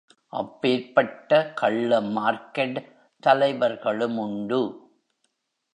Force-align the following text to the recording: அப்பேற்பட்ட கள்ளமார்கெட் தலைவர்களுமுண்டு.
அப்பேற்பட்ட 0.33 1.53
கள்ளமார்கெட் 1.61 2.79
தலைவர்களுமுண்டு. 3.23 4.61